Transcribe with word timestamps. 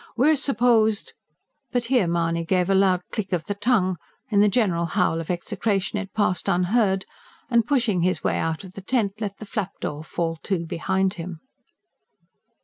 We're 0.17 0.33
supposed" 0.35 1.13
But 1.73 1.85
here 1.85 2.07
Mahony 2.07 2.43
gave 2.43 2.71
a 2.71 2.73
loud 2.73 3.01
click 3.11 3.31
of 3.33 3.45
the 3.45 3.53
tongue 3.53 3.97
in 4.31 4.39
the 4.41 4.49
general 4.49 4.87
howl 4.87 5.21
of 5.21 5.29
execration 5.29 5.99
it 5.99 6.11
passed 6.15 6.47
unheard 6.47 7.05
and, 7.51 7.67
pushing 7.67 8.01
his 8.01 8.23
way 8.23 8.39
out 8.39 8.63
of 8.63 8.73
the 8.73 8.81
tent, 8.81 9.21
let 9.21 9.37
the 9.37 9.45
flap 9.45 9.73
door 9.79 10.03
fall 10.03 10.39
to 10.41 10.65
behind 10.65 11.13
him. 11.21 11.41